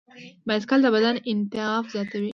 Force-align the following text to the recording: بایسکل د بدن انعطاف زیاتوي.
بایسکل 0.47 0.79
د 0.83 0.87
بدن 0.95 1.15
انعطاف 1.31 1.83
زیاتوي. 1.93 2.29